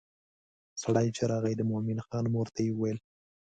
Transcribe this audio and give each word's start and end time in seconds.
سړی 0.81 1.07
چې 1.15 1.23
راغی 1.31 1.53
د 1.57 1.61
مومن 1.69 1.99
خان 2.07 2.25
مور 2.33 2.47
ته 2.55 2.59
یې 2.65 2.71
وویل. 2.73 2.97